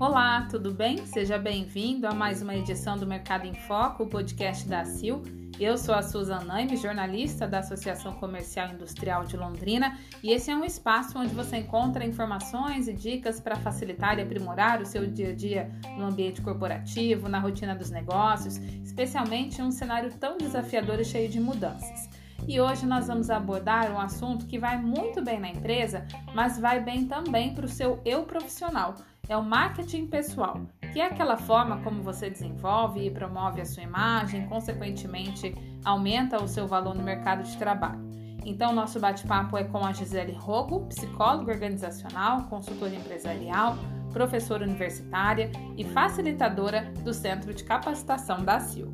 [0.00, 1.06] Olá, tudo bem?
[1.06, 5.22] Seja bem-vindo a mais uma edição do Mercado em Foco, o podcast da CIL.
[5.60, 10.56] Eu sou a Suzana Naime, jornalista da Associação Comercial Industrial de Londrina, e esse é
[10.56, 15.28] um espaço onde você encontra informações e dicas para facilitar e aprimorar o seu dia
[15.28, 20.98] a dia no ambiente corporativo, na rotina dos negócios, especialmente em um cenário tão desafiador
[20.98, 22.08] e cheio de mudanças.
[22.48, 26.80] E hoje nós vamos abordar um assunto que vai muito bem na empresa, mas vai
[26.80, 28.94] bem também para o seu eu profissional
[29.30, 30.60] é o marketing pessoal,
[30.92, 36.48] que é aquela forma como você desenvolve e promove a sua imagem, consequentemente aumenta o
[36.48, 38.10] seu valor no mercado de trabalho.
[38.44, 43.76] Então, nosso bate-papo é com a Gisele Rogo, psicóloga organizacional, consultora empresarial,
[44.12, 48.92] professora universitária e facilitadora do Centro de Capacitação da CIL.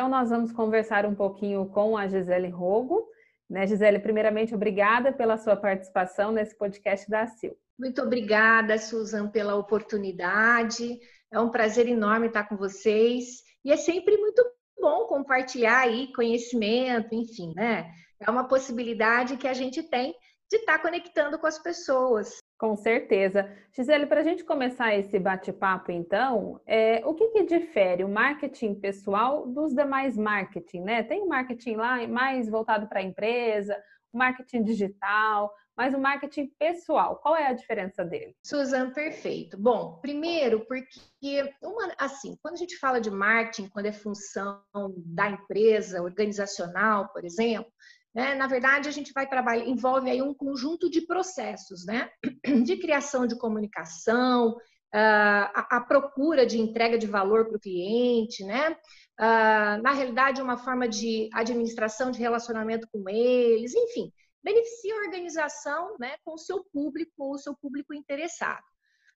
[0.00, 3.06] Então, nós vamos conversar um pouquinho com a Gisele Rogo.
[3.50, 7.54] Né, Gisele, primeiramente, obrigada pela sua participação nesse podcast da CIL.
[7.78, 10.98] Muito obrigada, Susan, pela oportunidade.
[11.30, 13.42] É um prazer enorme estar com vocês.
[13.62, 14.42] E é sempre muito
[14.80, 17.92] bom compartilhar aí conhecimento, enfim, né?
[18.18, 20.14] É uma possibilidade que a gente tem
[20.50, 22.38] de estar conectando com as pessoas.
[22.60, 23.50] Com certeza.
[23.72, 28.74] Gisele, para a gente começar esse bate-papo, então, é, o que, que, difere o marketing
[28.74, 31.02] pessoal dos demais marketing, né?
[31.02, 33.74] Tem o marketing lá mais voltado para a empresa,
[34.12, 38.36] o marketing digital, mas o marketing pessoal, qual é a diferença dele?
[38.44, 39.56] Suzana, perfeito.
[39.56, 44.62] Bom, primeiro, porque, uma, assim, quando a gente fala de marketing, quando é função
[44.98, 47.72] da empresa, organizacional, por exemplo,
[48.14, 48.34] né?
[48.34, 52.10] Na verdade, a gente vai trabalhar, envolve aí um conjunto de processos, né?
[52.64, 54.56] De criação de comunicação,
[54.92, 58.76] ah, a, procura de entrega de valor para o cliente, né?
[59.18, 65.96] Ah, na realidade, uma forma de administração de relacionamento com eles, enfim, beneficia a organização
[65.98, 68.64] né, com o seu público ou o seu público interessado.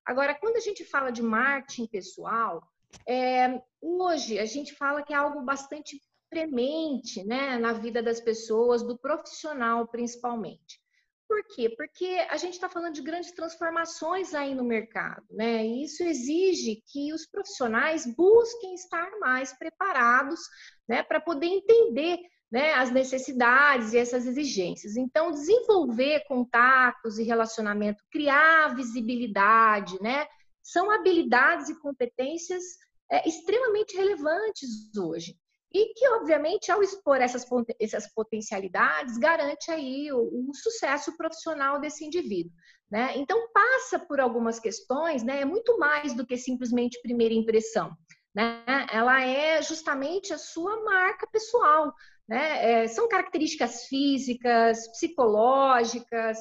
[0.04, 2.62] Agora, quando a gente fala de marketing pessoal,
[3.08, 6.00] é, hoje a gente fala que é algo bastante
[6.34, 10.82] premente né, na vida das pessoas, do profissional principalmente.
[11.28, 11.70] Por quê?
[11.76, 15.64] Porque a gente está falando de grandes transformações aí no mercado, né?
[15.64, 20.40] E isso exige que os profissionais busquem estar mais preparados,
[20.88, 22.18] né, para poder entender
[22.52, 24.96] né, as necessidades e essas exigências.
[24.96, 30.26] Então, desenvolver contatos e relacionamento, criar visibilidade, né,
[30.62, 32.62] são habilidades e competências
[33.10, 35.36] é, extremamente relevantes hoje
[35.74, 37.44] e que, obviamente, ao expor essas,
[37.80, 42.52] essas potencialidades, garante aí o, o, sucesso profissional desse indivíduo.
[42.88, 43.14] Né?
[43.16, 45.40] Então, passa por algumas questões, né?
[45.40, 47.90] é muito mais do que simplesmente primeira impressão.
[48.32, 48.64] Né?
[48.92, 51.92] Ela é justamente a sua marca pessoal.
[52.28, 52.84] Né?
[52.84, 56.38] É, são características físicas, psicológicas,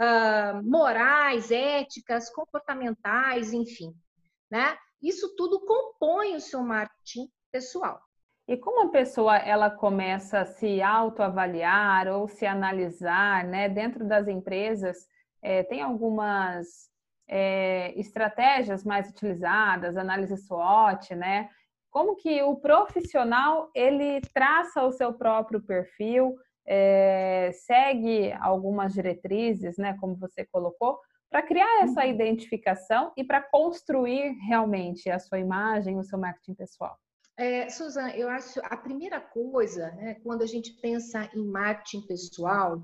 [0.00, 3.94] uh, morais, éticas, comportamentais, enfim.
[4.50, 4.76] Né?
[5.00, 8.05] Isso tudo compõe o seu marketing pessoal.
[8.48, 14.28] E como a pessoa ela começa a se autoavaliar ou se analisar, né, dentro das
[14.28, 15.08] empresas,
[15.42, 16.88] é, tem algumas
[17.28, 21.50] é, estratégias mais utilizadas, análise SWOT, né?
[21.90, 26.36] Como que o profissional ele traça o seu próprio perfil,
[26.66, 30.98] é, segue algumas diretrizes, né, como você colocou,
[31.30, 32.10] para criar essa uhum.
[32.10, 36.96] identificação e para construir realmente a sua imagem, o seu marketing pessoal.
[37.38, 42.82] É, Suzana, eu acho a primeira coisa, né, quando a gente pensa em marketing pessoal,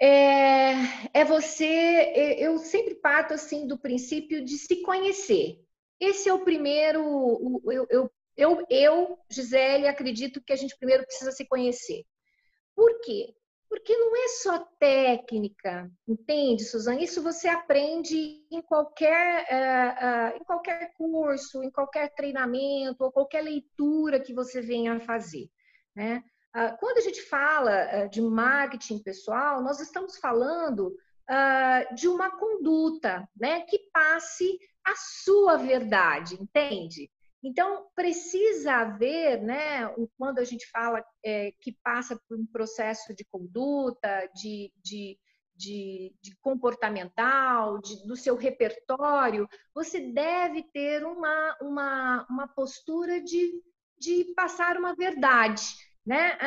[0.00, 0.72] é,
[1.12, 2.12] é você.
[2.38, 5.64] Eu sempre parto assim do princípio de se conhecer.
[5.98, 7.60] Esse é o primeiro.
[7.64, 12.04] Eu, eu, eu, eu Gisele, acredito que a gente primeiro precisa se conhecer.
[12.74, 13.34] Por quê?
[13.68, 17.00] Porque não é só técnica, entende, Suzana?
[17.00, 23.42] Isso você aprende em qualquer, uh, uh, em qualquer curso, em qualquer treinamento ou qualquer
[23.42, 25.48] leitura que você venha a fazer.
[25.94, 26.22] Né?
[26.54, 30.94] Uh, quando a gente fala de marketing pessoal, nós estamos falando
[31.94, 37.10] de uma conduta né, que passe a sua verdade, entende?
[37.46, 39.86] Então, precisa haver, né,
[40.16, 45.18] quando a gente fala é, que passa por um processo de conduta, de, de,
[45.54, 53.62] de, de comportamental, de, do seu repertório, você deve ter uma, uma, uma postura de,
[53.98, 55.66] de passar uma verdade,
[56.04, 56.38] né,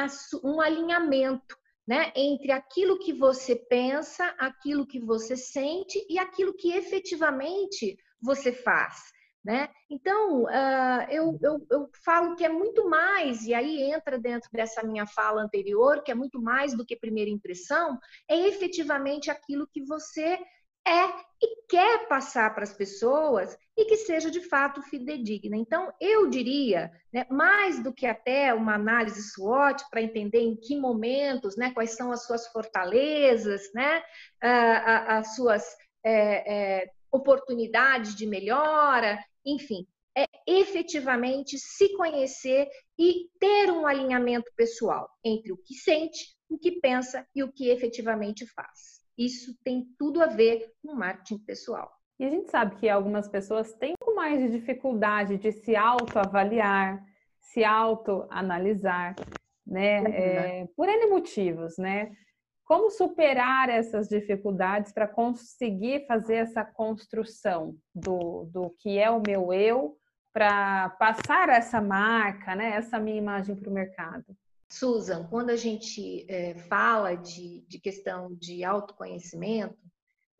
[0.43, 1.55] um alinhamento.
[1.89, 8.51] Né, entre aquilo que você pensa, aquilo que você sente e aquilo que efetivamente você
[8.51, 9.03] faz.
[9.47, 9.69] Né?
[9.89, 14.83] Então, uh, eu, eu, eu falo que é muito mais, e aí entra dentro dessa
[14.83, 17.97] minha fala anterior, que é muito mais do que primeira impressão,
[18.29, 20.37] é efetivamente aquilo que você
[20.85, 21.05] é
[21.41, 25.55] e quer passar para as pessoas e que seja de fato fidedigna.
[25.55, 30.77] Então, eu diria, né, mais do que até uma análise SWOT para entender em que
[30.77, 34.03] momentos, né, quais são as suas fortalezas, né,
[34.41, 35.63] as suas
[36.03, 42.67] é, é, oportunidades de melhora, enfim, é efetivamente se conhecer
[42.99, 47.69] e ter um alinhamento pessoal entre o que sente, o que pensa e o que
[47.69, 48.97] efetivamente faz.
[49.17, 51.89] Isso tem tudo a ver com marketing pessoal.
[52.19, 55.75] E a gente sabe que algumas pessoas têm um pouco mais de dificuldade de se
[55.75, 57.03] autoavaliar,
[57.39, 59.15] se autoanalisar,
[59.65, 60.03] né?
[60.05, 62.11] É, por N motivos, né?
[62.67, 69.53] Como superar essas dificuldades para conseguir fazer essa construção do, do que é o meu
[69.53, 69.97] eu,
[70.33, 74.25] para passar essa marca, né, essa minha imagem para o mercado?
[74.69, 79.77] Susan, quando a gente é, fala de, de, questão de autoconhecimento,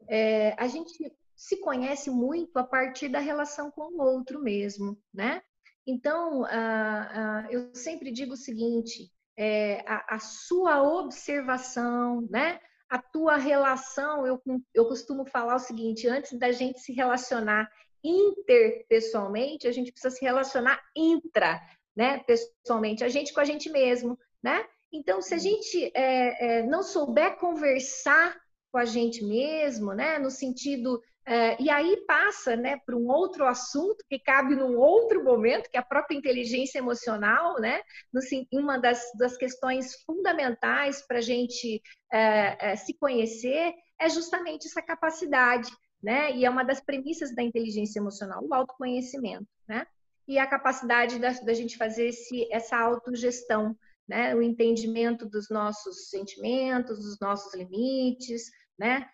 [0.10, 0.92] é, a gente
[1.34, 5.42] se conhece muito a partir da relação com o outro mesmo, né?
[5.88, 12.60] Então, ah, ah, eu sempre digo o seguinte: é, a, a, sua observação, né?
[12.90, 14.42] A tua relação, eu,
[14.74, 17.70] eu costumo falar o seguinte: antes da gente se relacionar
[18.04, 21.62] interpessoalmente, a gente precisa se relacionar intra,
[21.96, 22.20] né?
[22.20, 24.66] Pessoalmente, a gente com a gente mesmo, né?
[24.92, 28.36] Então, se a gente é, é, não souber conversar
[28.72, 30.18] com a gente mesmo, né?
[30.18, 35.22] No sentido Uh, e aí passa né, para um outro assunto que cabe num outro
[35.26, 37.82] momento, que é a própria inteligência emocional, né?
[38.14, 38.22] No,
[38.54, 41.82] uma das, das questões fundamentais para a gente
[42.14, 45.70] uh, uh, se conhecer é justamente essa capacidade,
[46.02, 46.32] né?
[46.32, 49.86] E é uma das premissas da inteligência emocional, o autoconhecimento, né?
[50.26, 53.78] E a capacidade da, da gente fazer esse, essa autogestão,
[54.08, 54.34] né?
[54.34, 58.44] O entendimento dos nossos sentimentos, dos nossos limites,
[58.80, 59.10] né?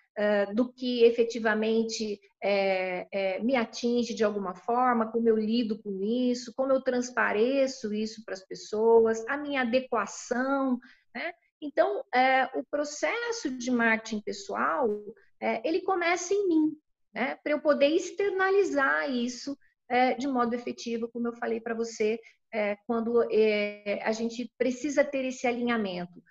[0.53, 6.53] Do que efetivamente é, é, me atinge de alguma forma, como eu lido com isso,
[6.55, 10.77] como eu transpareço isso para as pessoas, a minha adequação,
[11.15, 11.33] né?
[11.61, 14.89] Então, é, o processo de marketing pessoal,
[15.63, 16.77] ele começa em mim,
[17.13, 17.35] né?
[17.41, 19.57] Para eu poder externalizar isso
[20.17, 22.19] de modo efetivo, como eu falei para você,
[22.87, 23.21] quando
[24.01, 26.21] a gente precisa ter esse alinhamento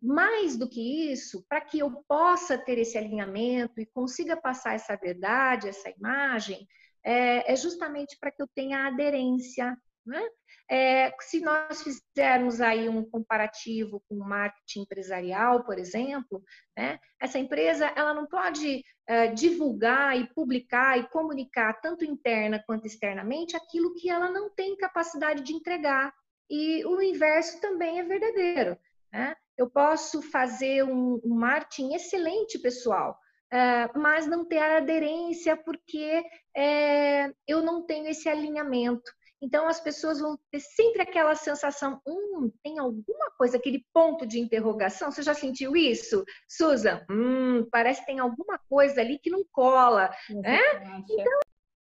[0.00, 4.96] mais do que isso, para que eu possa ter esse alinhamento e consiga passar essa
[4.96, 6.66] verdade, essa imagem,
[7.04, 9.76] é, é justamente para que eu tenha aderência.
[10.06, 10.22] Né?
[10.70, 16.42] É, se nós fizermos aí um comparativo com o marketing empresarial, por exemplo,
[16.76, 16.98] né?
[17.20, 23.56] essa empresa ela não pode é, divulgar e publicar e comunicar tanto interna quanto externamente
[23.56, 26.14] aquilo que ela não tem capacidade de entregar.
[26.48, 28.78] E o inverso também é verdadeiro.
[29.12, 29.36] Né?
[29.60, 33.18] Eu posso fazer um, um marketing excelente, pessoal,
[33.52, 36.18] uh, mas não ter a aderência porque
[36.56, 39.12] uh, eu não tenho esse alinhamento.
[39.42, 44.40] Então, as pessoas vão ter sempre aquela sensação, hum, tem alguma coisa, aquele ponto de
[44.40, 45.10] interrogação.
[45.10, 47.04] Você já sentiu isso, Susan?
[47.10, 50.10] Hum, parece que tem alguma coisa ali que não cola.
[50.30, 50.58] Né?
[51.06, 51.40] Então,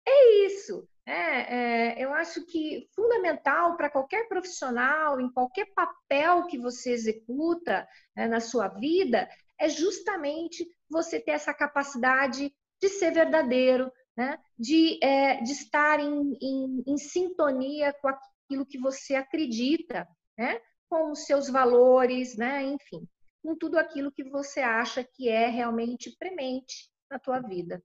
[0.05, 0.85] é isso.
[1.05, 7.87] É, é, eu acho que fundamental para qualquer profissional, em qualquer papel que você executa
[8.15, 9.27] né, na sua vida,
[9.59, 16.37] é justamente você ter essa capacidade de ser verdadeiro, né, de, é, de estar em,
[16.41, 20.07] em, em, sintonia com aquilo que você acredita,
[20.37, 23.07] né, com os seus valores, né, enfim,
[23.41, 27.83] com tudo aquilo que você acha que é realmente premente na tua vida.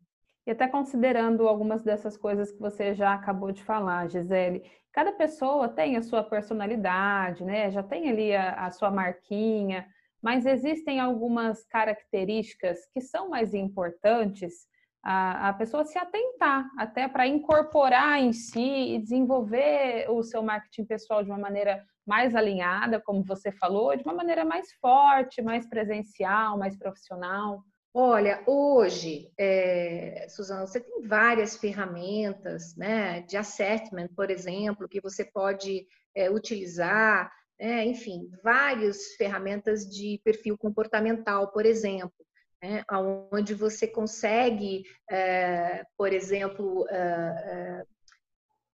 [0.49, 5.69] E até considerando algumas dessas coisas que você já acabou de falar, Gisele, cada pessoa
[5.69, 7.71] tem a sua personalidade, né?
[7.71, 9.87] Já tem ali a, a sua marquinha,
[10.23, 14.67] mas existem algumas características que são mais importantes
[15.05, 20.87] a, a pessoa se atentar, até para incorporar em si e desenvolver o seu marketing
[20.87, 25.69] pessoal de uma maneira mais alinhada, como você falou, de uma maneira mais forte, mais
[25.69, 27.63] presencial, mais profissional.
[27.95, 35.25] Olha, hoje, é, Suzana, você tem várias ferramentas né, de assessment, por exemplo, que você
[35.25, 42.13] pode é, utilizar, é, enfim, várias ferramentas de perfil comportamental, por exemplo,
[42.63, 42.85] né,
[43.33, 46.85] onde você consegue, é, por exemplo,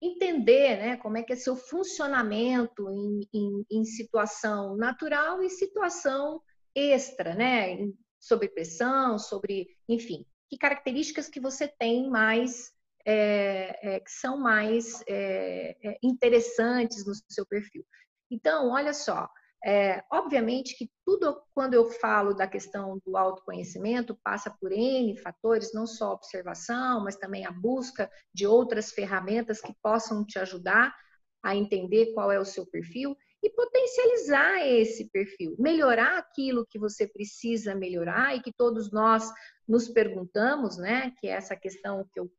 [0.03, 6.43] entender né, como é que é seu funcionamento em, em, em situação natural e situação
[6.75, 7.79] extra, né?
[8.25, 12.73] Sobre pressão, sobre, enfim, que características que você tem mais
[13.07, 17.85] é, é, que são mais é, é, interessantes no seu perfil.
[18.31, 19.29] Então, olha só,
[19.63, 25.75] é, obviamente que tudo, quando eu falo da questão do autoconhecimento, passa por N fatores,
[25.75, 30.95] não só a observação, mas também a busca de outras ferramentas que possam te ajudar
[31.43, 33.15] a entender qual é o seu perfil
[33.45, 39.31] e potencializar esse perfil, melhorar aquilo que você precisa melhorar e que todos nós
[39.69, 41.13] nos perguntamos, né?
[41.21, 42.31] Que é essa questão que eu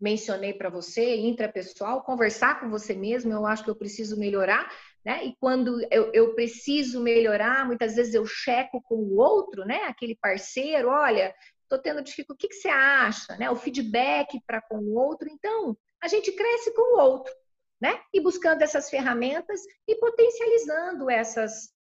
[0.00, 4.72] mencionei para você, intrapessoal, conversar com você mesmo, eu acho que eu preciso melhorar,
[5.04, 5.24] né?
[5.24, 9.84] E quando eu, eu preciso melhorar, muitas vezes eu checo com o outro, né?
[9.84, 13.36] Aquele parceiro, olha, estou tendo dificuldade, o que, que você acha?
[13.36, 13.50] Né?
[13.50, 15.28] O feedback para com o outro.
[15.28, 17.32] Então, a gente cresce com o outro,
[17.82, 18.00] né?
[18.14, 21.74] E buscando essas ferramentas e potencializando essas,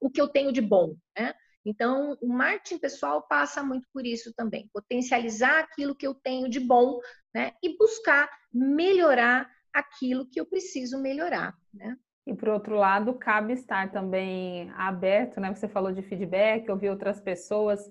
[0.00, 1.34] o que eu tenho de bom, né?
[1.66, 6.60] Então, o marketing pessoal passa muito por isso também, potencializar aquilo que eu tenho de
[6.60, 6.98] bom,
[7.34, 7.52] né?
[7.62, 11.94] E buscar melhorar aquilo que eu preciso melhorar, né?
[12.26, 15.54] E por outro lado, cabe estar também aberto, né?
[15.54, 17.86] Você falou de feedback, ouvir outras pessoas.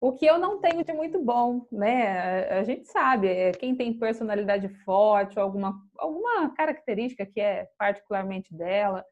[0.00, 2.48] O que eu não tenho de muito bom, né?
[2.58, 9.04] A gente sabe, é, quem tem personalidade forte, alguma, alguma característica que é particularmente dela,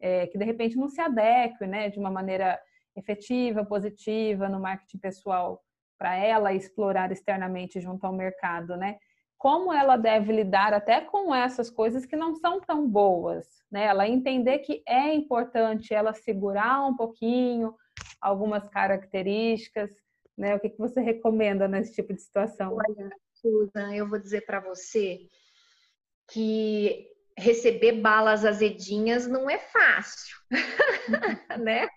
[0.00, 1.90] é, que de repente não se adeque, né?
[1.90, 2.58] De uma maneira
[2.96, 5.62] efetiva, positiva no marketing pessoal
[5.98, 8.96] para ela explorar externamente junto ao mercado, né?
[9.36, 13.84] Como ela deve lidar até com essas coisas que não são tão boas, né?
[13.84, 17.74] Ela entender que é importante ela segurar um pouquinho
[18.20, 19.90] algumas características,
[20.36, 20.54] né?
[20.54, 22.74] O que, que você recomenda nesse tipo de situação?
[22.76, 25.28] Olha, Susan, eu vou dizer para você
[26.30, 27.06] que
[27.36, 30.36] receber balas azedinhas não é fácil,
[31.58, 31.88] né?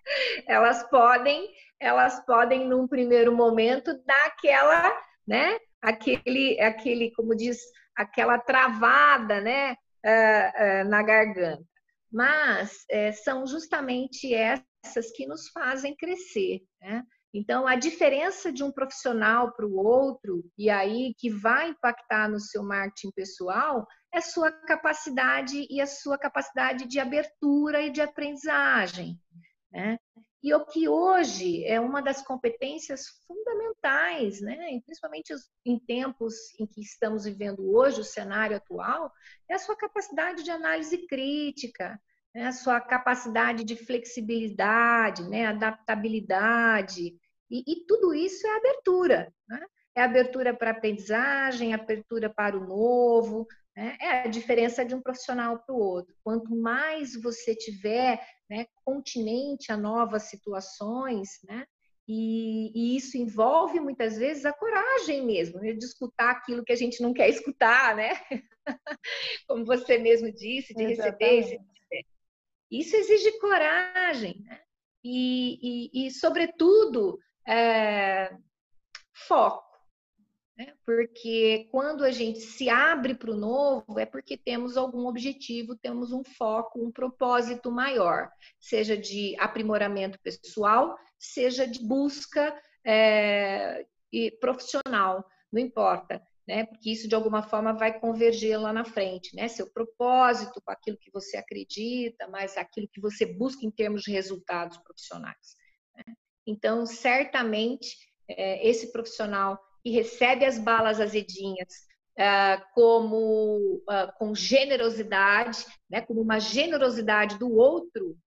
[0.48, 1.50] Elas podem,
[1.80, 4.98] elas podem num primeiro momento dar aquela,
[5.28, 5.58] né?
[5.82, 7.60] Aquele, aquele, como diz,
[7.96, 9.76] aquela travada, né?
[10.06, 11.64] Uh, uh, na garganta.
[12.12, 17.04] Mas uh, são justamente essas que nos fazem crescer, né?
[17.34, 22.40] Então, a diferença de um profissional para o outro, e aí que vai impactar no
[22.40, 29.20] seu marketing pessoal, é sua capacidade e a sua capacidade de abertura e de aprendizagem.
[29.72, 29.98] Né?
[30.44, 34.80] E o que hoje é uma das competências fundamentais, né?
[34.86, 35.34] principalmente
[35.66, 39.12] em tempos em que estamos vivendo hoje, o cenário atual,
[39.50, 42.00] é a sua capacidade de análise crítica,
[42.36, 42.48] né?
[42.48, 45.48] a sua capacidade de flexibilidade, né?
[45.48, 47.18] adaptabilidade,
[47.50, 49.34] e, e tudo isso é abertura.
[49.48, 49.66] Né?
[49.96, 53.98] É abertura para aprendizagem, abertura para o novo, né?
[54.00, 56.16] É a diferença de um profissional para o outro.
[56.24, 61.66] Quanto mais você tiver né, continente a novas situações, né?
[62.08, 65.72] E, e, isso envolve muitas vezes a coragem mesmo, né?
[65.72, 68.10] de escutar aquilo que a gente não quer escutar, né?
[69.48, 71.24] Como você mesmo disse, de Exatamente.
[71.24, 71.60] receber
[71.92, 72.06] esse
[72.70, 74.60] Isso exige coragem, né?
[75.02, 78.36] E, e, e sobretudo, é,
[79.28, 79.74] foco.
[80.58, 80.74] Né?
[80.86, 86.12] Porque quando a gente se abre para o novo, é porque temos algum objetivo, temos
[86.12, 95.26] um foco, um propósito maior, seja de aprimoramento pessoal, seja de busca é, e profissional,
[95.52, 96.22] não importa.
[96.48, 96.66] Né?
[96.66, 99.48] Porque isso de alguma forma vai converger lá na frente, né?
[99.48, 104.12] Seu propósito com aquilo que você acredita, mas aquilo que você busca em termos de
[104.12, 105.56] resultados profissionais.
[105.96, 106.04] Né?
[106.46, 107.98] Então, certamente,
[108.28, 111.70] é, esse profissional que recebe as balas azedinhas
[112.18, 118.18] uh, como uh, com generosidade, né, como uma generosidade do outro,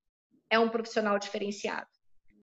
[0.50, 1.86] é um profissional diferenciado.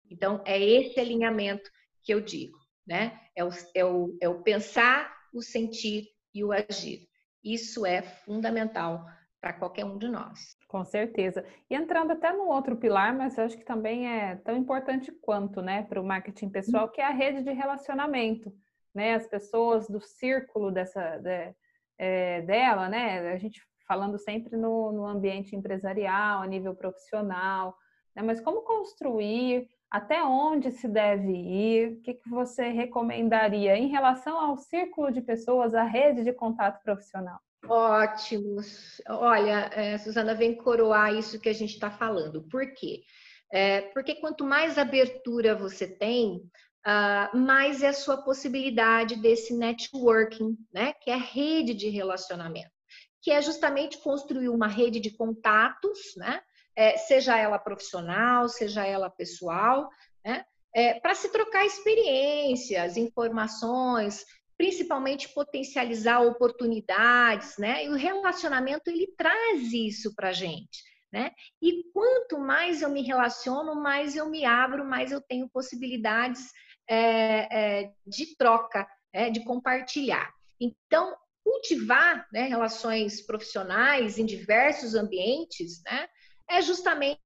[0.09, 1.69] Então, é esse alinhamento
[2.03, 3.19] que eu digo, né?
[3.35, 7.07] É o, é o, é o pensar, o sentir e o agir.
[7.43, 9.05] Isso é fundamental
[9.43, 10.55] para qualquer um de nós.
[10.69, 11.43] Com certeza.
[11.69, 15.83] E entrando até no outro pilar, mas acho que também é tão importante quanto, né,
[15.83, 18.49] para o marketing pessoal, que é a rede de relacionamento
[18.93, 21.53] né, as pessoas do círculo dessa de,
[21.97, 27.75] é, dela, né, a gente falando sempre no, no ambiente empresarial, a nível profissional,
[28.15, 33.87] né, mas como construir, até onde se deve ir, o que, que você recomendaria em
[33.87, 37.39] relação ao círculo de pessoas, a rede de contato profissional?
[37.67, 39.01] Ótimos.
[39.07, 42.43] Olha, é, Suzana, vem coroar isso que a gente está falando.
[42.49, 43.03] Por quê?
[43.51, 46.37] É, porque quanto mais abertura você tem,
[46.85, 50.93] uh, mais é a sua possibilidade desse networking, né?
[50.93, 52.71] Que é a rede de relacionamento,
[53.21, 56.41] que é justamente construir uma rede de contatos, né?
[56.75, 59.89] É, seja ela profissional, seja ela pessoal,
[60.25, 60.43] né?
[60.75, 64.25] É, para se trocar experiências, informações,
[64.57, 67.85] principalmente potencializar oportunidades, né?
[67.85, 70.83] E o relacionamento ele traz isso para gente.
[71.11, 71.31] Né?
[71.61, 76.51] E quanto mais eu me relaciono, mais eu me abro, mais eu tenho possibilidades
[76.89, 80.33] é, é, de troca, é, de compartilhar.
[80.59, 86.07] Então, cultivar né, relações profissionais em diversos ambientes né,
[86.49, 87.19] é justamente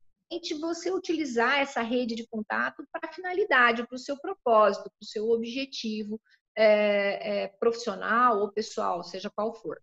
[0.59, 5.05] você utilizar essa rede de contato para a finalidade, para o seu propósito, para o
[5.05, 6.19] seu objetivo
[6.57, 9.79] é, é, profissional ou pessoal, seja qual for.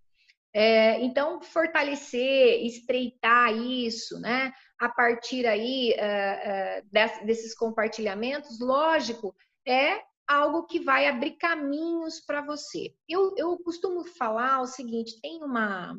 [0.52, 4.52] É, então, fortalecer, estreitar isso, né?
[4.78, 6.82] A partir aí é, é,
[7.24, 9.34] desses compartilhamentos, lógico,
[9.66, 12.94] é algo que vai abrir caminhos para você.
[13.08, 15.96] Eu, eu costumo falar o seguinte: tem uma,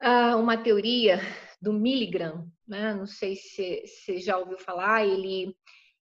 [0.00, 1.20] ah, uma teoria
[1.60, 2.94] do Milgram, né?
[2.94, 5.56] não sei se você já ouviu falar, ele,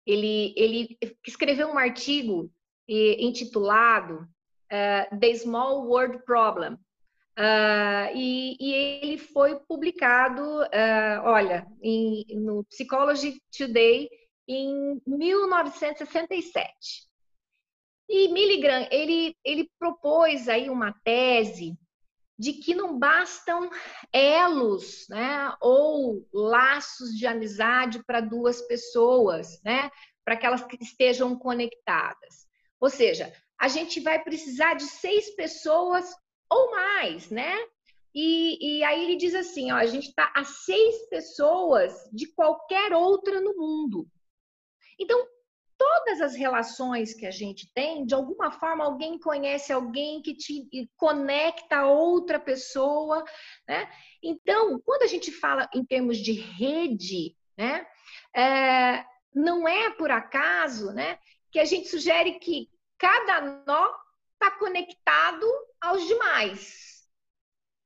[0.05, 2.51] ele, ele escreveu um artigo
[2.93, 4.27] intitulado
[4.71, 6.77] uh, The Small World Problem,
[7.31, 14.09] Uh, e, e, ele foi publicado, uh, olha, em, no Psychology Today
[14.47, 16.69] em 1967.
[18.09, 21.77] E Milgram, ele, ele propôs aí uma tese
[22.37, 23.69] de que não bastam
[24.11, 29.89] elos, né, ou laços de amizade para duas pessoas, né,
[30.25, 32.50] para que elas estejam conectadas.
[32.81, 36.09] Ou seja, a gente vai precisar de seis pessoas
[36.49, 37.55] ou mais, né?
[38.13, 42.91] E, e aí ele diz assim: ó, a gente está a seis pessoas de qualquer
[42.93, 44.07] outra no mundo.
[44.99, 45.25] Então,
[45.77, 50.67] todas as relações que a gente tem, de alguma forma, alguém conhece alguém que te
[50.97, 53.23] conecta a outra pessoa,
[53.67, 53.89] né?
[54.21, 57.85] Então, quando a gente fala em termos de rede, né?
[58.35, 61.17] É, não é por acaso, né?
[61.51, 62.70] Que a gente sugere que
[63.01, 63.95] cada nó
[64.33, 65.47] está conectado
[65.81, 67.09] aos demais.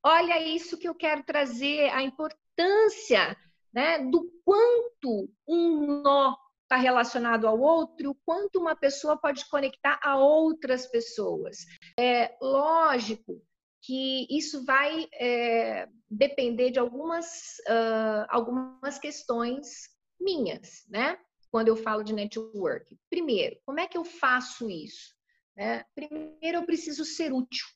[0.04, 3.34] Olha isso que eu quero trazer, a importância
[3.72, 9.98] né, do quanto um nó está relacionado ao outro, o quanto uma pessoa pode conectar
[10.02, 11.64] a outras pessoas.
[11.98, 13.42] É lógico
[13.80, 19.88] que isso vai é, depender de algumas, uh, algumas questões
[20.20, 21.18] minhas, né?
[21.56, 22.98] Quando eu falo de network.
[23.08, 25.14] Primeiro, como é que eu faço isso?
[25.56, 25.82] Né?
[25.94, 27.66] Primeiro, eu preciso ser útil.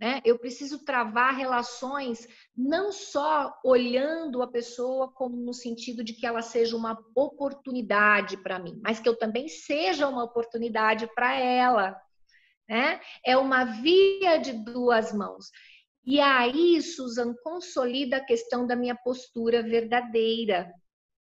[0.00, 0.22] Né?
[0.24, 6.40] Eu preciso travar relações não só olhando a pessoa como no sentido de que ela
[6.40, 12.00] seja uma oportunidade para mim, mas que eu também seja uma oportunidade para ela.
[12.66, 12.98] Né?
[13.22, 15.50] É uma via de duas mãos.
[16.02, 20.72] E aí, Susan, consolida a questão da minha postura verdadeira.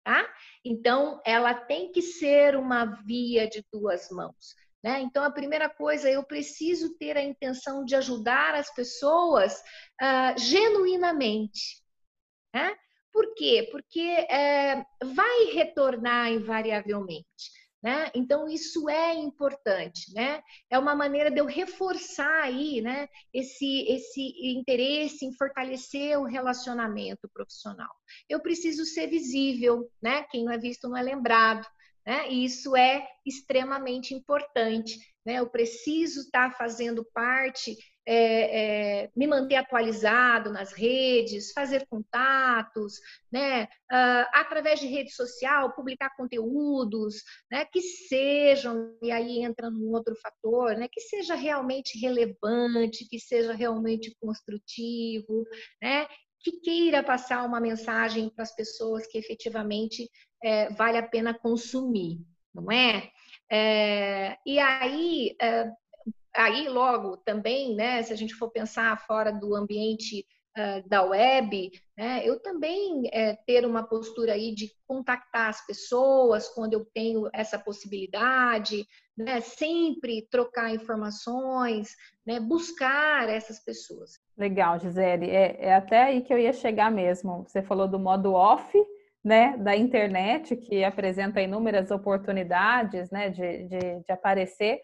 [0.05, 0.29] Tá?
[0.65, 4.55] Então, ela tem que ser uma via de duas mãos.
[4.83, 5.01] Né?
[5.01, 9.61] Então, a primeira coisa, eu preciso ter a intenção de ajudar as pessoas
[10.01, 11.81] uh, genuinamente.
[12.53, 12.75] Né?
[13.13, 13.69] Por quê?
[13.71, 17.62] Porque é, vai retornar invariavelmente.
[17.83, 18.11] Né?
[18.15, 20.41] Então, isso é importante, né?
[20.71, 24.23] É uma maneira de eu reforçar aí, né, esse, esse
[24.57, 27.91] interesse em fortalecer o relacionamento profissional.
[28.29, 30.23] Eu preciso ser visível, né?
[30.31, 31.67] Quem não é visto não é lembrado.
[32.07, 32.31] Né?
[32.31, 34.99] E isso é extremamente importante.
[35.25, 35.35] Né?
[35.35, 43.65] Eu preciso estar fazendo parte, é, é, me manter atualizado nas redes, fazer contatos, né?
[43.93, 47.65] Uh, através de rede social, publicar conteúdos, né?
[47.67, 50.89] que sejam, e aí entra um outro fator, né?
[50.91, 55.45] que seja realmente relevante, que seja realmente construtivo,
[55.81, 56.07] né?
[56.41, 60.11] que queira passar uma mensagem para as pessoas que efetivamente
[60.43, 62.19] é, vale a pena consumir,
[62.53, 63.11] não é?
[63.51, 65.71] é e aí, é,
[66.35, 71.71] aí logo também, né, se a gente for pensar fora do ambiente uh, da web,
[71.97, 77.29] né, eu também é, ter uma postura aí de contactar as pessoas quando eu tenho
[77.33, 81.91] essa possibilidade, né, sempre trocar informações,
[82.27, 84.19] né, buscar essas pessoas.
[84.37, 85.31] Legal, Gisele.
[85.31, 87.45] É, é até aí que eu ia chegar mesmo.
[87.47, 88.73] Você falou do modo off,
[89.23, 94.81] né, da internet, que apresenta inúmeras oportunidades né, de, de, de, aparecer,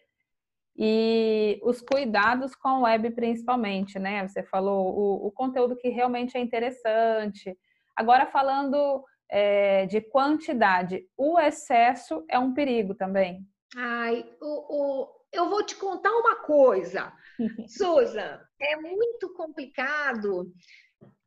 [0.79, 4.27] e os cuidados com a web principalmente, né?
[4.29, 7.59] Você falou o, o conteúdo que realmente é interessante.
[7.97, 13.45] Agora, falando é, de quantidade, o excesso é um perigo também.
[13.77, 17.13] Ai, o, o, eu vou te contar uma coisa,
[17.67, 20.47] Susan, é muito complicado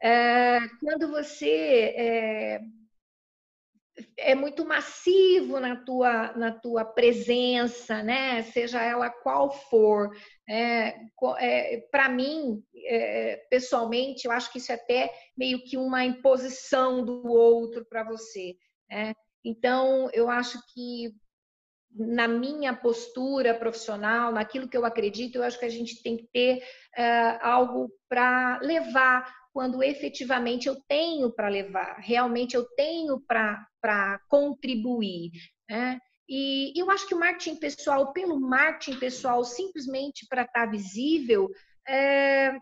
[0.01, 2.61] é, quando você é,
[4.17, 8.43] é muito massivo na tua, na tua presença, né?
[8.43, 10.09] Seja ela qual for.
[10.47, 10.95] É,
[11.39, 17.03] é, Para mim, é, pessoalmente, eu acho que isso é até meio que uma imposição
[17.03, 18.55] do outro para você.
[18.89, 19.13] Né?
[19.43, 21.13] Então, eu acho que
[21.93, 26.27] na minha postura profissional, naquilo que eu acredito, eu acho que a gente tem que
[26.31, 26.63] ter
[26.97, 35.31] uh, algo para levar quando efetivamente eu tenho para levar, realmente eu tenho para contribuir.
[35.69, 35.99] Né?
[36.27, 41.49] E eu acho que o marketing pessoal, pelo marketing pessoal, simplesmente para estar tá visível,
[41.87, 42.57] é,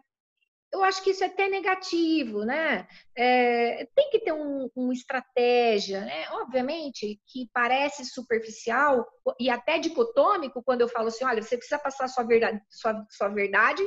[0.72, 2.88] eu acho que isso é até negativo, né?
[3.16, 6.30] É, tem que ter um, uma estratégia, né?
[6.32, 9.08] Obviamente que parece superficial
[9.40, 13.30] e até dicotômico quando eu falo assim, olha, você precisa passar sua verdade, sua, sua
[13.30, 13.86] verdade,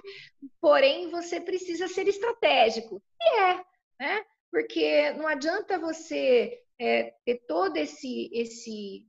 [0.60, 3.02] porém você precisa ser estratégico.
[3.20, 3.64] E é,
[4.00, 4.24] né?
[4.50, 9.06] Porque não adianta você é, ter todo esse, esse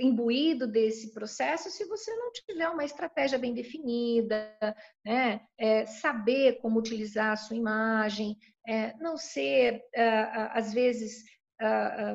[0.00, 4.56] imbuído desse processo se você não tiver uma estratégia bem definida,
[5.04, 5.40] né?
[5.58, 8.36] É, saber como utilizar a sua imagem,
[8.66, 11.24] é, não ser, uh, às vezes,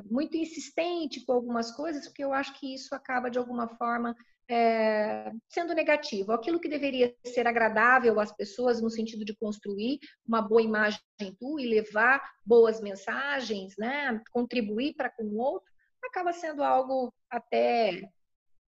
[0.09, 4.15] muito insistente com algumas coisas, porque eu acho que isso acaba, de alguma forma,
[4.49, 6.31] é, sendo negativo.
[6.31, 10.99] Aquilo que deveria ser agradável às pessoas, no sentido de construir uma boa imagem
[11.39, 14.21] tu e levar boas mensagens, né?
[14.31, 15.71] contribuir para com o outro,
[16.05, 18.01] acaba sendo algo até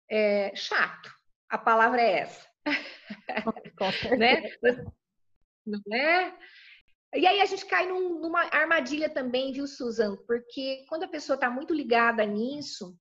[0.09, 1.11] é, chato.
[1.49, 2.47] A palavra é essa.
[4.17, 4.43] né?
[5.65, 6.37] Não é?
[7.15, 10.15] E aí a gente cai num, numa armadilha também, viu, Susan?
[10.27, 12.97] Porque quando a pessoa está muito ligada nisso,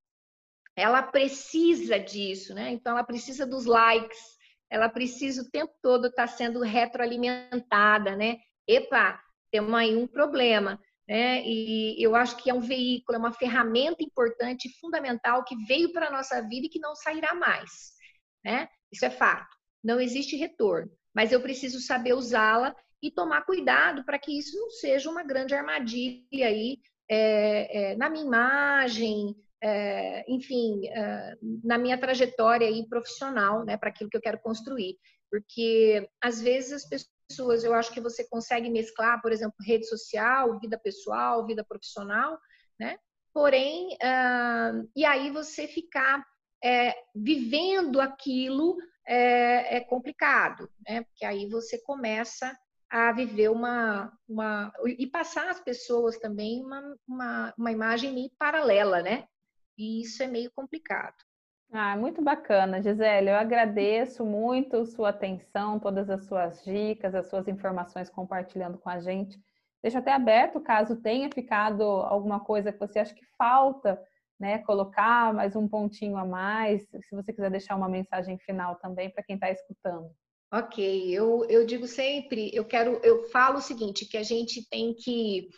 [0.76, 2.70] ela precisa disso, né?
[2.70, 4.36] Então ela precisa dos likes,
[4.70, 8.38] ela precisa o tempo todo estar tá sendo retroalimentada, né?
[8.66, 9.20] Epa,
[9.50, 11.42] temos aí um problema né?
[11.44, 16.08] E eu acho que é um veículo, é uma ferramenta importante, fundamental, que veio para
[16.08, 17.92] a nossa vida e que não sairá mais,
[18.44, 18.68] né?
[18.92, 19.54] Isso é fato.
[19.82, 24.70] Não existe retorno, mas eu preciso saber usá-la e tomar cuidado para que isso não
[24.70, 31.98] seja uma grande armadilha aí é, é, na minha imagem, é, enfim, é, na minha
[31.98, 34.96] trajetória aí profissional, né, para aquilo que eu quero construir.
[35.30, 40.58] Porque às vezes as pessoas eu acho que você consegue mesclar, por exemplo, rede social,
[40.58, 42.38] vida pessoal, vida profissional,
[42.78, 42.98] né?
[43.32, 46.24] Porém, uh, e aí você ficar
[46.64, 51.02] é, vivendo aquilo é, é, complicado, né?
[51.02, 52.56] Porque aí você começa
[52.88, 59.02] a viver uma, uma e passar às pessoas também uma, uma, uma imagem meio paralela,
[59.02, 59.26] né?
[59.76, 61.16] E isso é meio complicado.
[61.72, 63.30] Ah, muito bacana, Gisele.
[63.30, 69.00] Eu agradeço muito sua atenção, todas as suas dicas, as suas informações compartilhando com a
[69.00, 69.38] gente.
[69.82, 74.00] Deixa até aberto caso tenha ficado alguma coisa que você acha que falta,
[74.38, 74.58] né?
[74.58, 76.88] Colocar mais um pontinho a mais.
[77.00, 80.10] Se você quiser deixar uma mensagem final também para quem está escutando.
[80.52, 84.94] Ok, eu, eu digo sempre, eu quero, eu falo o seguinte, que a gente tem
[84.94, 85.48] que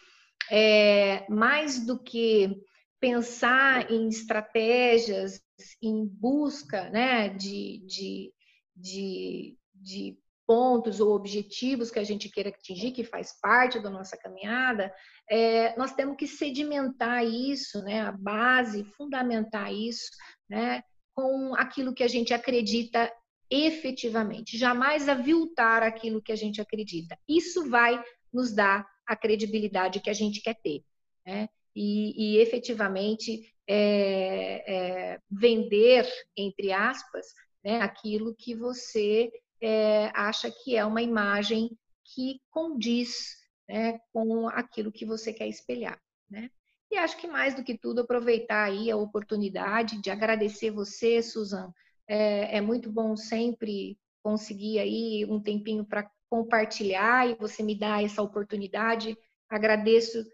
[0.51, 2.57] é, mais do que
[3.01, 5.41] pensar em estratégias,
[5.83, 8.33] em busca né, de, de,
[8.77, 14.17] de, de pontos ou objetivos que a gente queira atingir, que faz parte da nossa
[14.17, 14.93] caminhada,
[15.29, 20.11] é, nós temos que sedimentar isso, né, a base, fundamentar isso,
[20.49, 20.83] né,
[21.15, 23.13] com aquilo que a gente acredita
[23.51, 27.19] efetivamente, jamais aviltar aquilo que a gente acredita.
[27.29, 30.83] Isso vai nos dar a credibilidade que a gente quer ter.
[31.27, 31.49] Né?
[31.79, 36.05] E, e efetivamente é, é, vender,
[36.37, 37.27] entre aspas,
[37.63, 41.71] né, aquilo que você é, acha que é uma imagem
[42.05, 43.37] que condiz
[43.69, 46.01] né, com aquilo que você quer espelhar.
[46.29, 46.51] Né?
[46.91, 51.73] E acho que mais do que tudo, aproveitar aí a oportunidade de agradecer você, Suzan.
[52.09, 58.03] É, é muito bom sempre conseguir aí um tempinho para compartilhar e você me dá
[58.03, 59.17] essa oportunidade.
[59.49, 60.27] Agradeço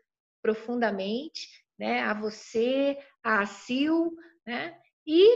[0.45, 2.03] profundamente, né?
[2.03, 4.13] A você, a Sil,
[4.47, 4.77] né?
[5.07, 5.27] E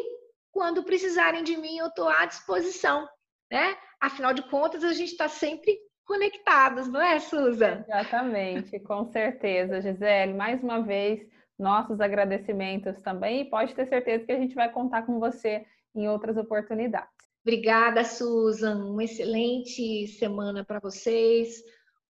[0.53, 3.09] quando precisarem de mim, eu estou à disposição,
[3.51, 3.75] né?
[3.99, 7.87] Afinal de contas, a gente está sempre conectados, não é, Suza?
[7.89, 10.35] Exatamente, com certeza, Gisele.
[10.35, 11.27] Mais uma vez,
[11.59, 16.07] nossos agradecimentos também e pode ter certeza que a gente vai contar com você em
[16.07, 17.09] outras oportunidades.
[17.43, 18.77] Obrigada, Susan.
[18.85, 21.63] Uma excelente semana para vocês,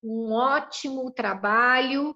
[0.03, 2.13] um ótimo trabalho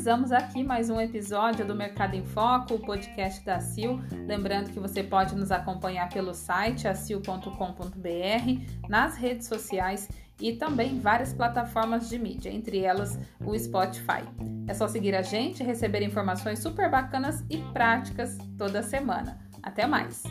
[0.00, 4.00] finalizamos aqui mais um episódio do Mercado em Foco, o podcast da CIL.
[4.26, 10.08] Lembrando que você pode nos acompanhar pelo site acil.com.br, nas redes sociais
[10.40, 14.24] e também várias plataformas de mídia, entre elas o Spotify.
[14.66, 19.38] É só seguir a gente e receber informações super bacanas e práticas toda semana.
[19.62, 20.22] Até mais!